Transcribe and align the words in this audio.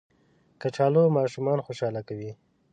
کچالو 0.61 1.01
ماشومان 1.17 1.59
خوشحاله 1.65 2.01
کوي 2.07 2.31